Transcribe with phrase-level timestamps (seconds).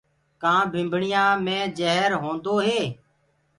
[0.41, 2.79] ڪآ ڀمڀڻيآنٚ مي جهر هوندو هي۔